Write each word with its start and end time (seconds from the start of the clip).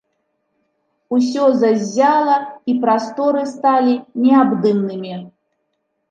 Усё 1.17 1.43
заззяла, 1.63 2.37
і 2.73 2.75
прасторы 2.85 3.43
сталі 3.51 3.93
неабдымнымі. 4.23 5.13